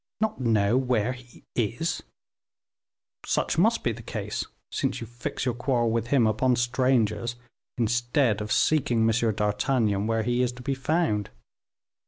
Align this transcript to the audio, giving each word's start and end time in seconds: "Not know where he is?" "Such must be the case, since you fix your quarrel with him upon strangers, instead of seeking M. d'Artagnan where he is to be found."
"Not 0.19 0.39
know 0.41 0.77
where 0.77 1.11
he 1.13 1.43
is?" 1.53 2.01
"Such 3.23 3.59
must 3.59 3.83
be 3.83 3.91
the 3.91 4.01
case, 4.01 4.43
since 4.71 4.99
you 4.99 5.05
fix 5.05 5.45
your 5.45 5.53
quarrel 5.53 5.91
with 5.91 6.07
him 6.07 6.25
upon 6.25 6.55
strangers, 6.55 7.35
instead 7.77 8.41
of 8.41 8.51
seeking 8.51 9.07
M. 9.07 9.35
d'Artagnan 9.35 10.07
where 10.07 10.23
he 10.23 10.41
is 10.41 10.53
to 10.53 10.63
be 10.63 10.73
found." 10.73 11.29